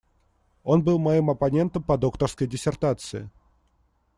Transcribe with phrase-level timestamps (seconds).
[0.63, 3.29] Он был моим оппонентом по докторской диссертации.